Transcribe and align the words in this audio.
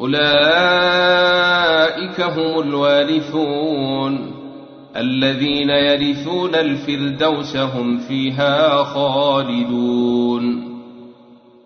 أولئك 0.00 0.24
هم 2.20 2.60
الوارثون. 2.60 4.34
الذين 4.96 5.70
يرثون 5.70 6.54
الفردوس 6.54 7.56
هم 7.56 7.98
فيها 7.98 8.84
خالدون. 8.84 10.74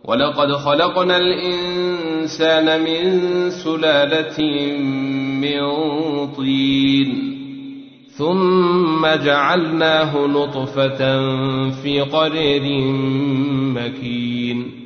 ولقد 0.04 0.52
خلقنا 0.52 1.16
الإنسان 1.16 2.80
من 2.80 3.10
سلالة 3.50 4.42
من 5.40 5.60
طين. 6.26 7.28
ثم 8.10 9.06
جعلناه 9.24 10.26
نطفة 10.26 10.98
في 11.70 12.00
قرير 12.00 12.62
مكين. 13.74 14.77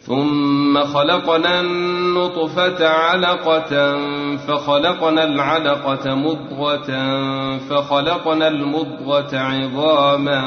ثم 0.00 0.84
خلقنا 0.84 1.60
النطفة 1.60 2.88
علقة 2.88 3.96
فخلقنا 4.36 5.24
العلقة 5.24 6.14
مضغة 6.14 6.90
فخلقنا 7.58 8.48
المضغة 8.48 9.38
عظاما 9.38 10.40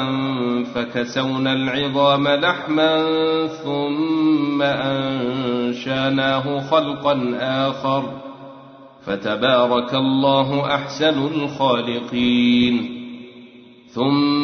فكسونا 0.74 1.52
العظام 1.52 2.28
لحما 2.28 3.06
ثم 3.46 4.62
أنشأناه 4.62 6.60
خلقا 6.70 7.36
آخر 7.40 8.04
فتبارك 9.06 9.94
الله 9.94 10.74
أحسن 10.74 11.26
الخالقين. 11.26 12.90
ثم 13.94 14.43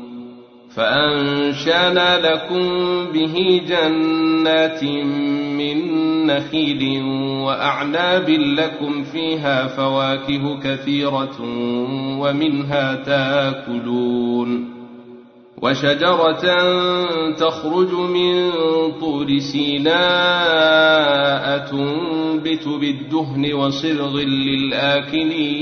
فأنشأنا 0.75 2.33
لكم 2.33 2.65
به 3.13 3.61
جنات 3.67 4.83
من 5.57 5.77
نخيل 6.25 7.03
وأعناب 7.43 8.29
لكم 8.29 9.03
فيها 9.03 9.67
فواكه 9.67 10.59
كثيرة 10.59 11.37
ومنها 12.19 12.95
تاكلون 12.95 14.71
وشجرة 15.61 16.41
تخرج 17.31 17.93
من 17.93 18.51
طور 18.99 19.39
سيناء 19.39 19.91
تنبت 21.71 22.67
بالدهن 22.67 23.53
وصرغ 23.53 24.17
للآكلين 24.19 25.61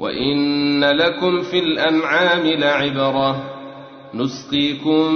وإن 0.00 0.84
لكم 0.84 1.40
في 1.40 1.58
الأنعام 1.58 2.46
لعبرة 2.46 3.44
نسقيكم 4.14 5.14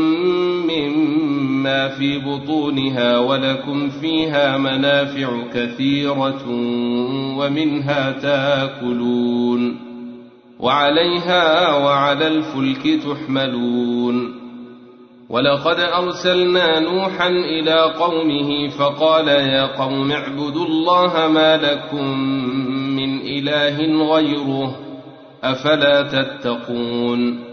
مما 0.71 1.89
في 1.89 2.19
بطونها 2.19 3.19
ولكم 3.19 3.89
فيها 3.89 4.59
منافع 4.59 5.29
كثيرة 5.55 6.45
ومنها 7.39 8.11
تاكلون 8.13 9.77
وعليها 10.61 11.75
وعلى 11.77 12.27
الفلك 12.27 13.01
تحملون 13.05 14.45
ولقد 15.29 15.81
أرسلنا 15.81 16.81
نوحا 16.81 17.29
إلى 17.29 17.81
قومه 17.81 18.69
فقال 18.69 19.29
يا 19.29 19.67
قوم 19.67 20.13
اعبدوا 20.13 20.67
الله 20.67 21.29
ما 21.29 21.57
لكم 21.57 22.74
إله 23.39 24.05
غيره 24.15 24.77
أفلا 25.45 26.03
تتقون 26.03 27.45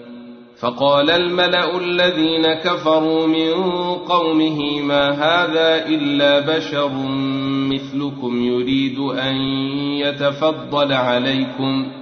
فقال 0.60 1.10
الملأ 1.10 1.78
الذين 1.78 2.54
كفروا 2.54 3.28
من 3.28 3.54
قومه 3.96 4.82
ما 4.82 5.10
هذا 5.10 5.88
إلا 5.88 6.58
بشر 6.58 6.92
مثلكم 7.72 8.44
يريد 8.44 9.00
أن 9.00 9.36
يتفضل 9.98 10.94
عليكم 10.94 12.01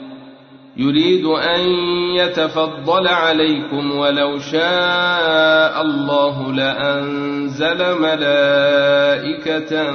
يريد 0.77 1.25
أن 1.25 1.59
يتفضل 2.15 3.07
عليكم 3.07 3.91
ولو 3.91 4.39
شاء 4.39 5.81
الله 5.81 6.53
لأنزل 6.53 7.77
ملائكة 8.01 9.91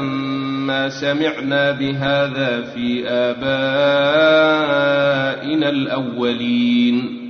ما 0.66 0.88
سمعنا 0.88 1.70
بهذا 1.70 2.62
في 2.62 3.08
آبائنا 3.08 3.44
الأولين. 5.68 7.24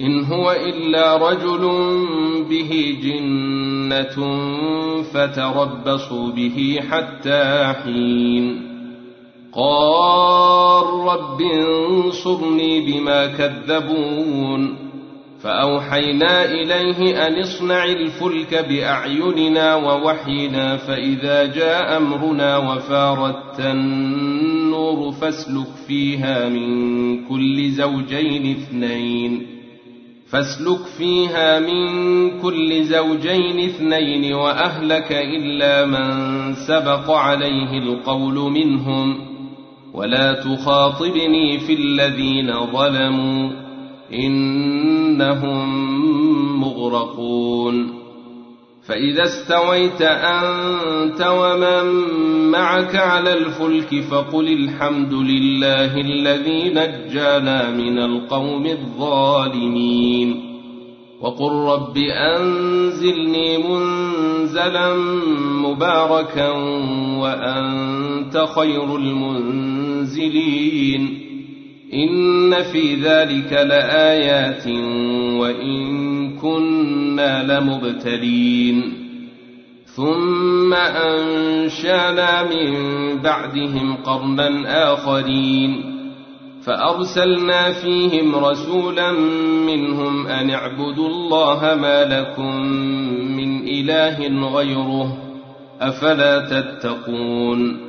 إن 0.00 0.24
هو 0.24 0.52
إلا 0.52 1.16
رجل 1.30 1.60
به 2.50 2.98
جنة 3.02 4.16
فتربصوا 5.02 6.32
به 6.32 6.80
حتى 6.90 7.74
حين. 7.84 8.75
قال 9.56 10.86
رب 11.08 11.40
انصرني 11.40 12.80
بما 12.80 13.26
كذبون 13.26 14.86
فأوحينا 15.40 16.44
إليه 16.44 17.26
أن 17.26 17.40
اصنع 17.40 17.84
الفلك 17.84 18.54
بأعيننا 18.68 19.74
ووحينا 19.74 20.76
فإذا 20.76 21.46
جاء 21.46 21.96
أمرنا 21.96 22.56
وفارت 22.56 23.60
النور 23.60 25.12
فاسلك 25.12 25.68
فيها 25.86 26.48
من 26.48 27.24
كل 27.24 27.70
زوجين 27.70 28.56
اثنين 28.56 29.46
فاسلك 30.30 30.80
فيها 30.98 31.60
من 31.60 32.40
كل 32.40 32.84
زوجين 32.84 33.58
اثنين 33.58 34.34
وأهلك 34.34 35.12
إلا 35.12 35.86
من 35.86 36.54
سبق 36.54 37.10
عليه 37.10 37.78
القول 37.78 38.34
منهم 38.34 39.35
ولا 39.96 40.32
تخاطبني 40.32 41.58
في 41.58 41.72
الذين 41.72 42.66
ظلموا 42.72 43.50
إنهم 44.12 45.68
مغرقون. 46.60 48.06
فإذا 48.88 49.22
استويت 49.22 50.02
أنت 50.02 51.26
ومن 51.26 51.84
معك 52.50 52.96
على 52.96 53.32
الفلك 53.34 54.00
فقل 54.10 54.52
الحمد 54.52 55.14
لله 55.14 56.00
الذي 56.00 56.68
نجانا 56.68 57.70
من 57.70 57.98
القوم 57.98 58.66
الظالمين. 58.66 60.45
وقل 61.20 61.52
رب 61.52 61.96
أنزلني 61.96 63.58
منزلا 63.58 64.94
مباركا 65.64 66.50
وأنت 67.18 68.44
خير 68.54 68.96
المنزلين. 68.96 70.22
إن 71.94 72.62
في 72.62 72.94
ذلك 72.94 73.52
لآيات 73.52 74.66
وإن 75.40 75.76
كنا 76.36 77.58
لمبتلين. 77.58 78.92
ثم 79.84 80.74
أنشأنا 80.74 82.42
من 82.42 82.72
بعدهم 83.22 83.96
قرنا 83.96 84.92
آخرين. 84.92 85.95
فأرسلنا 86.66 87.72
فيهم 87.72 88.36
رسولا 88.36 89.12
منهم 89.66 90.26
أن 90.26 90.50
اعبدوا 90.50 91.08
الله 91.08 91.74
ما 91.74 92.04
لكم 92.04 92.56
من 93.36 93.68
إله 93.68 94.48
غيره 94.56 95.16
أفلا 95.80 96.38
تتقون 96.38 97.86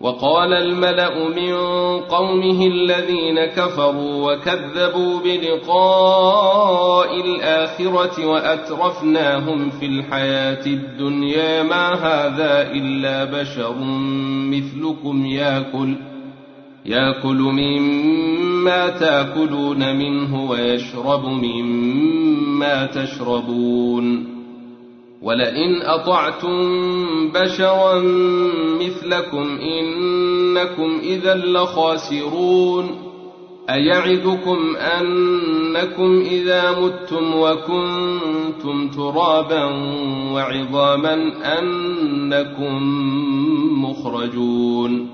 وقال 0.00 0.52
الملأ 0.52 1.28
من 1.28 1.54
قومه 2.00 2.66
الذين 2.66 3.44
كفروا 3.44 4.32
وكذبوا 4.32 5.20
بلقاء 5.24 7.20
الآخرة 7.20 8.26
وأترفناهم 8.26 9.70
في 9.70 9.86
الحياة 9.86 10.66
الدنيا 10.66 11.62
ما 11.62 11.94
هذا 11.94 12.70
إلا 12.72 13.24
بشر 13.24 13.74
مثلكم 14.50 15.26
ياكل 15.26 15.94
ۖ 16.10 16.13
يأكل 16.86 17.36
مما 17.36 18.88
تأكلون 18.88 19.96
منه 19.96 20.50
ويشرب 20.50 21.24
مما 21.24 22.86
تشربون. 22.86 24.34
ولئن 25.22 25.82
أطعتم 25.82 26.58
بشرا 27.28 28.00
مثلكم 28.80 29.58
إنكم 29.58 31.00
إذا 31.02 31.34
لخاسرون. 31.34 32.90
أيعدكم 33.70 34.76
أنكم 34.76 36.20
إذا 36.20 36.80
متم 36.80 37.34
وكنتم 37.34 38.88
ترابا 38.88 39.64
وعظاما 40.32 41.14
أنكم 41.58 42.82
مخرجون. 43.84 45.13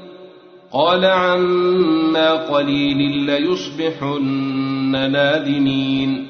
قال 0.73 1.05
عما 1.05 2.31
قليل 2.31 2.97
ليصبحن 3.25 5.11
نادمين 5.11 6.27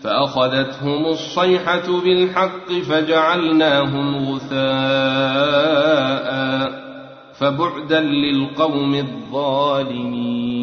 فأخذتهم 0.00 1.06
الصيحة 1.06 2.00
بالحق 2.04 2.72
فجعلناهم 2.72 4.28
غثاء 4.28 5.76
فبعدا 7.38 8.00
للقوم 8.00 8.94
الظالمين 8.94 10.56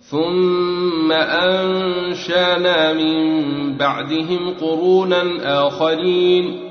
ثم 0.00 1.12
أنشأنا 1.12 2.92
من 2.92 3.44
بعدهم 3.76 4.54
قرونا 4.60 5.22
آخرين 5.66 6.63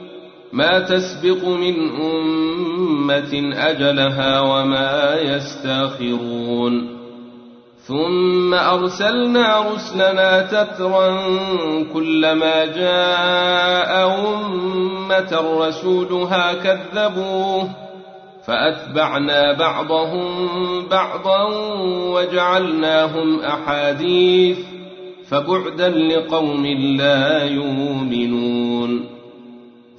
ما 0.53 0.79
تسبق 0.79 1.47
من 1.47 1.75
أمة 1.89 3.53
أجلها 3.53 4.39
وما 4.39 5.15
يستأخرون. 5.21 6.93
ثم 7.87 8.53
أرسلنا 8.53 9.73
رسلنا 9.73 10.41
تترا 10.41 11.17
كلما 11.93 12.65
جاء 12.65 13.91
أمة 14.19 15.31
رسولها 15.59 16.53
كذبوه 16.53 17.69
فأتبعنا 18.47 19.53
بعضهم 19.53 20.25
بعضا 20.87 21.43
وجعلناهم 22.13 23.39
أحاديث 23.39 24.57
فبعدا 25.29 25.89
لقوم 25.89 26.65
لا 26.97 27.43
يؤمنون. 27.43 29.22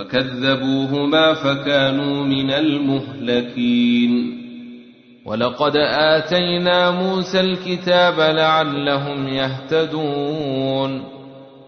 فكذبوهما 0.00 1.34
فكانوا 1.34 2.24
من 2.24 2.50
المهلكين. 2.50 4.40
ولقد 5.26 5.76
آتينا 5.76 6.90
موسى 6.90 7.40
الكتاب 7.40 8.20
لعلهم 8.20 9.28
يهتدون. 9.28 11.04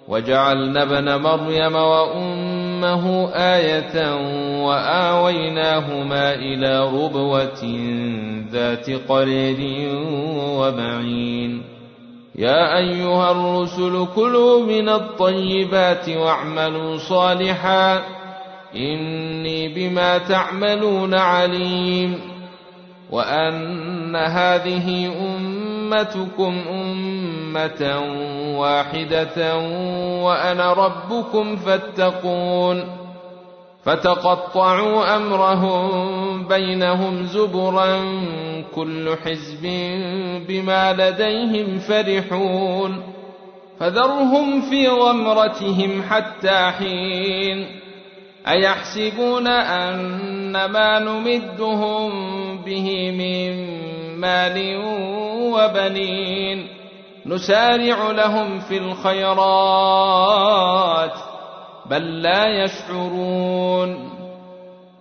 وجعلنا 0.08 0.82
ابن 0.82 1.22
مريم 1.22 1.74
وأمه 1.74 3.28
آية 3.34 4.16
وآويناهما 4.64 6.34
إلى 6.34 6.88
ربوة 6.88 7.62
ذات 8.52 8.90
قرير 9.08 9.58
ومعين 10.36 11.62
يا 12.38 12.78
أيها 12.78 13.30
الرسل 13.30 14.06
كلوا 14.14 14.66
من 14.66 14.88
الطيبات 14.88 16.08
واعملوا 16.08 16.96
صالحا 16.96 18.21
إني 18.76 19.68
بما 19.68 20.18
تعملون 20.18 21.14
عليم 21.14 22.20
وأن 23.10 24.16
هذه 24.16 25.12
أمتكم 25.20 26.58
أمة 26.70 28.02
واحدة 28.58 29.58
وأنا 30.22 30.72
ربكم 30.72 31.56
فاتقون 31.56 33.02
فتقطعوا 33.84 35.16
أمرهم 35.16 36.48
بينهم 36.48 37.22
زبرا 37.22 38.00
كل 38.74 39.16
حزب 39.24 39.62
بما 40.48 40.92
لديهم 40.92 41.78
فرحون 41.78 43.02
فذرهم 43.80 44.60
في 44.60 44.88
غمرتهم 44.88 46.02
حتى 46.10 46.70
حين 46.78 47.81
أيحسبون 48.48 49.46
ان 49.46 50.64
ما 50.64 50.98
نمدهم 50.98 52.10
به 52.58 53.10
من 53.10 53.72
مال 54.20 54.76
وبنين 55.52 56.68
نسارع 57.26 58.10
لهم 58.10 58.60
في 58.60 58.78
الخيرات 58.78 59.92
بل 61.90 62.22
لا 62.22 62.64
يشعرون 62.64 64.12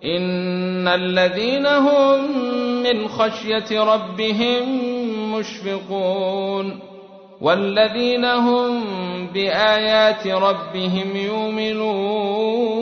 إن 0.04 0.88
الذين 0.88 1.66
هم 1.66 2.42
من 2.82 3.08
خشية 3.08 3.82
ربهم 3.82 4.92
مشفقون 5.34 6.78
والذين 7.40 8.24
هم 8.24 8.84
بآيات 9.26 10.26
ربهم 10.26 11.16
يؤمنون 11.16 12.81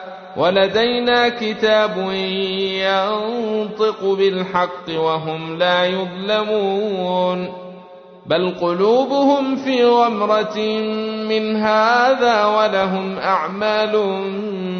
ولدينا 0.37 1.29
كتاب 1.29 1.97
ينطق 2.81 4.03
بالحق 4.03 4.89
وهم 4.97 5.57
لا 5.57 5.85
يظلمون 5.85 7.53
بل 8.25 8.55
قلوبهم 8.61 9.55
في 9.55 9.85
غمرة 9.85 10.57
من 11.29 11.55
هذا 11.55 12.45
ولهم 12.45 13.17
أعمال 13.17 13.97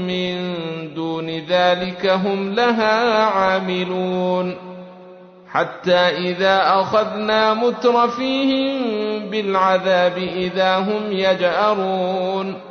من 0.08 0.54
دون 0.94 1.30
ذلك 1.30 2.06
هم 2.06 2.54
لها 2.54 3.24
عاملون 3.24 4.56
حتى 5.52 5.98
إذا 5.98 6.80
أخذنا 6.80 7.54
مترفيهم 7.54 8.80
بالعذاب 9.30 10.18
إذا 10.18 10.78
هم 10.78 11.12
يجأرون 11.12 12.71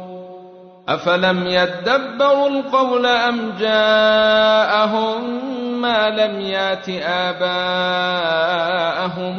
أفلم 0.89 1.47
يدبروا 1.47 2.49
القول 2.49 3.05
أم 3.05 3.53
جاءهم 3.59 5.41
ما 5.81 6.09
لم 6.09 6.41
يات 6.41 6.89
آباءهم 7.03 8.23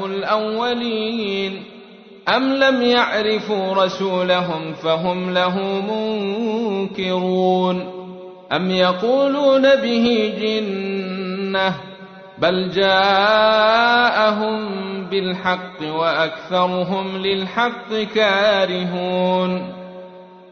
الأولين 0.05 1.65
أم 2.29 2.55
لم 2.55 2.83
يعرفوا 2.83 3.85
رسولهم 3.85 4.73
فهم 4.73 5.35
له 5.35 5.59
منكرون 6.81 8.03
أم 8.53 8.71
يقولون 8.71 9.77
به 9.77 10.35
جنة 10.41 11.75
بل 12.39 12.71
جاءهم 12.71 14.63
بالحق 15.05 15.83
وأكثرهم 15.83 17.17
للحق 17.17 17.95
كارهون 18.15 19.82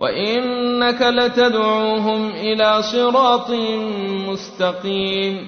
وإنك 0.00 1.02
لتدعوهم 1.02 2.30
إلى 2.30 2.82
صراط 2.82 3.50
مستقيم 4.28 5.46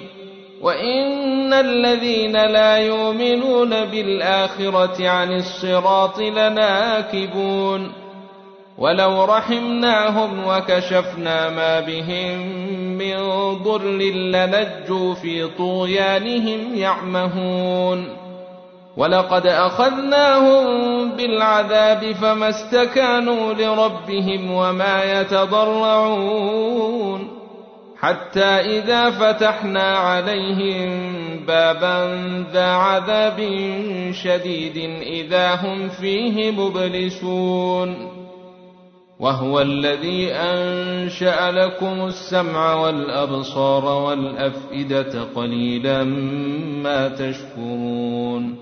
وإن 0.61 1.53
الذين 1.53 2.33
لا 2.33 2.77
يؤمنون 2.77 3.85
بالآخرة 3.85 5.09
عن 5.09 5.37
الصراط 5.37 6.19
لناكبون 6.19 7.93
ولو 8.79 9.25
رحمناهم 9.25 10.47
وكشفنا 10.47 11.51
ما 11.51 11.81
بهم 11.81 12.39
من 12.99 13.17
ضر 13.63 14.01
لنجوا 14.13 15.15
في 15.15 15.49
طغيانهم 15.59 16.75
يعمهون 16.75 18.09
ولقد 18.97 19.47
أخذناهم 19.47 20.63
بالعذاب 21.17 22.13
فما 22.13 22.49
استكانوا 22.49 23.53
لربهم 23.53 24.51
وما 24.51 25.21
يتضرعون 25.21 26.63
حتى 27.99 28.45
إذا 28.45 29.11
فتحنا 29.11 29.97
عليهم 29.97 31.13
بابا 31.47 32.23
ذا 32.53 32.67
عذاب 32.67 33.37
شديد 34.13 34.77
إذا 35.03 35.55
هم 35.55 35.89
فيه 35.89 36.51
مبلسون 36.51 38.13
وهو 39.21 39.61
الذي 39.61 40.33
أنشأ 40.33 41.51
لكم 41.51 42.07
السمع 42.07 42.75
والأبصار 42.75 43.85
والأفئدة 43.85 45.25
قليلا 45.35 46.05
ما 46.83 47.09
تشكرون 47.09 48.62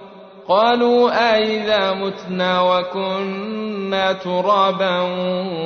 قالوا 0.51 1.31
أإذا 1.35 1.93
متنا 1.93 2.61
وكنا 2.61 4.13
ترابا 4.13 4.99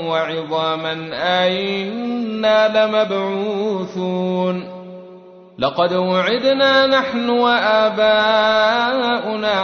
وعظاما 0.08 1.10
أئنا 1.13 2.86
لمبعوثون 2.86 4.68
لقد 5.60 5.94
وعدنا 5.94 6.88
نحن 6.88 7.30
وآباؤنا 7.30 7.96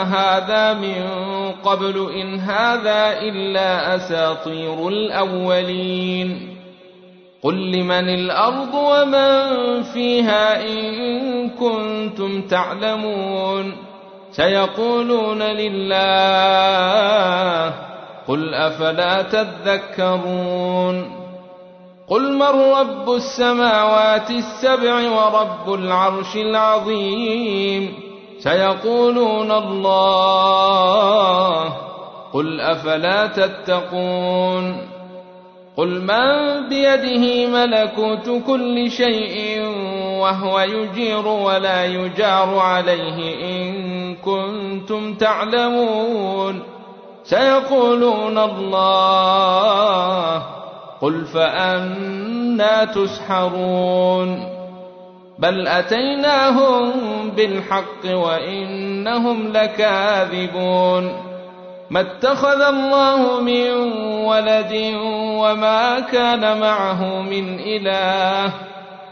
هذا 0.04 0.74
من 0.74 1.10
قبل 1.64 2.12
إن 2.22 2.40
هذا 2.40 3.20
إلا 3.22 3.96
أساطير 3.96 4.88
الأولين 4.88 6.58
قل 7.44 7.72
لمن 7.72 8.10
الأرض 8.10 8.74
ومن 8.74 9.84
فيها 9.84 10.62
إن 10.64 11.50
كنتم 11.50 12.42
تعلمون 12.42 13.91
سيقولون 14.32 15.42
لله 15.44 15.92
قل 18.28 18.54
أفلا 18.54 19.22
تذكرون 19.22 21.22
قل 22.08 22.34
من 22.34 22.72
رب 22.74 23.14
السماوات 23.14 24.32
السبع 24.32 25.10
ورب 25.10 25.74
العرش 25.74 26.36
العظيم 26.36 27.94
سيقولون 28.40 29.52
الله 29.52 30.14
قل 32.34 32.62
أفلا 32.62 33.28
تتقون 33.28 34.88
قل 35.78 36.02
من 36.02 36.70
بيده 36.70 37.48
ملكوت 37.48 38.44
كل 38.48 38.92
شيء 38.92 39.62
وهو 40.20 40.60
يجير 40.60 41.28
ولا 41.28 41.86
يجار 41.86 42.60
عليه 42.60 43.46
إن 43.46 44.01
كنتم 44.16 45.14
تعلمون 45.14 46.64
سيقولون 47.24 48.38
الله 48.38 50.44
قل 51.02 51.26
فأنا 51.26 52.86
تسحرون 52.86 54.48
بل 55.40 55.68
أتيناهم 55.68 56.92
بالحق 57.30 58.06
وإنهم 58.06 59.54
لكاذبون 59.54 61.32
ما 61.90 62.02
اتخذ 62.02 62.62
الله 62.62 63.42
من 63.42 63.72
ولد 64.26 64.94
وما 65.42 66.00
كان 66.00 66.60
معه 66.60 67.22
من 67.22 67.60
إله 67.60 68.52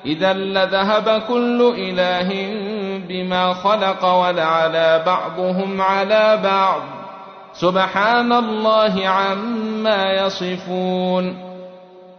إذا 0.05 0.33
لذهب 0.33 1.21
كل 1.27 1.73
إله 1.77 2.29
بما 3.09 3.53
خلق 3.53 4.05
ولعلى 4.05 5.03
بعضهم 5.05 5.81
على 5.81 6.39
بعض. 6.43 6.81
سبحان 7.53 8.33
الله 8.33 9.07
عما 9.07 10.13
يصفون. 10.13 11.37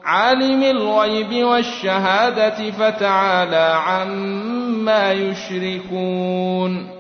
عالم 0.05 0.63
الغيب 0.63 1.45
والشهادة 1.45 2.71
فتعالى 2.71 3.75
عما 3.87 5.13
يشركون. 5.13 6.91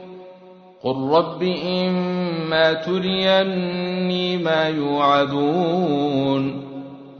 قل 0.85 1.11
رب 1.13 1.43
إما 1.67 2.73
تريني 2.73 4.37
ما 4.37 4.69
يوعدون. 4.69 6.65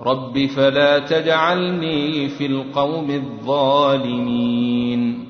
رب 0.07 0.47
فلا 0.47 0.99
تجعلني 0.99 2.29
في 2.29 2.47
القوم 2.47 3.11
الظالمين. 3.11 5.29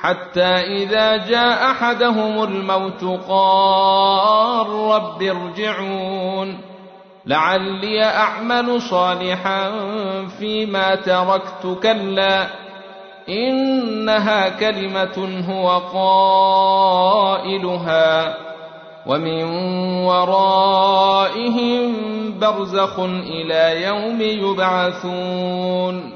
حتى 0.00 0.44
إذا 0.44 1.16
جاء 1.16 1.70
أحدهم 1.70 2.42
الموت 2.42 3.04
قال 3.28 4.68
رب 4.68 5.22
ارجعون. 5.22 6.58
لعلي 7.26 8.04
أعمل 8.04 8.80
صالحا 8.82 9.70
فيما 10.38 10.94
تركت. 10.94 11.78
كلا 11.82 12.46
إنها 13.28 14.48
كلمة 14.48 15.44
هو 15.50 15.78
قائلها 17.38 18.36
ومن 19.06 19.44
ورائهم 20.04 21.92
برزخ 22.40 22.98
إلى 23.00 23.82
يوم 23.82 24.20
يبعثون. 24.22 26.15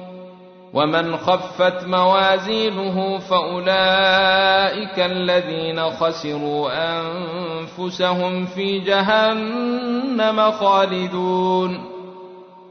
ومن 0.73 1.17
خفت 1.17 1.87
موازينه 1.87 3.17
فأولئك 3.17 4.99
الذين 4.99 5.89
خسروا 5.89 6.69
أنفسهم 6.99 8.45
في 8.45 8.79
جهنم 8.79 10.51
خالدون. 10.51 11.91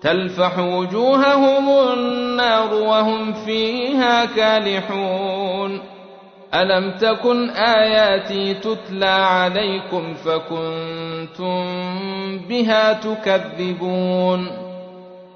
تلفح 0.03 0.59
وجوههم 0.59 1.93
النار 1.93 2.75
وهم 2.75 3.33
فيها 3.33 4.25
كالحون. 4.25 5.81
ألم 6.55 6.91
تكن 6.91 7.51
آياتي 7.51 8.55
تتلى 8.55 9.07
عليكم 9.07 10.15
فكنتم 10.15 11.65
بها 12.49 12.93
تكذبون؟ 12.93 14.70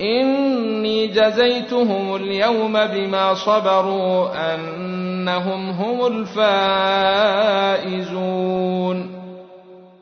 إني 0.00 1.06
جزيتهم 1.06 2.16
اليوم 2.16 2.72
بما 2.72 3.34
صبروا 3.34 4.28
أنهم 4.54 5.70
هم 5.70 6.06
الفائزون. 6.06 8.04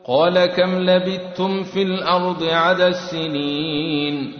قال 0.06 0.46
كم 0.46 0.78
لبثتم 0.78 1.62
في 1.62 1.82
الأرض 1.82 2.42
عدد 2.42 2.80
السنين؟ 2.80 4.32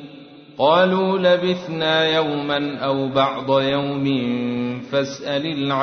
قالوا 0.58 1.18
لبثنا 1.18 2.08
يوما 2.08 2.78
أو 2.78 3.08
بعض 3.08 3.60
يوم 3.60 4.04
فاسأل 4.92 5.46
العادين. 5.46 5.82